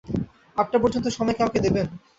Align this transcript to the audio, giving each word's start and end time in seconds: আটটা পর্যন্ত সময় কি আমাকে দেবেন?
আটটা 0.57 0.77
পর্যন্ত 0.79 1.05
সময় 1.07 1.35
কি 1.35 1.41
আমাকে 1.43 1.59
দেবেন? 1.59 1.87